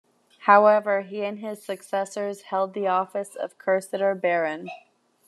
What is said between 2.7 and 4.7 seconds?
the office of Cursitor Baron.